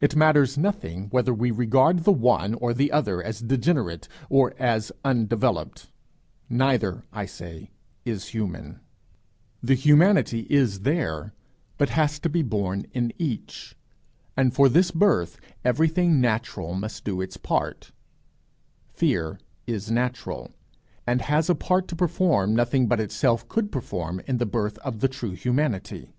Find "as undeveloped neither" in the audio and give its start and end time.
4.58-7.04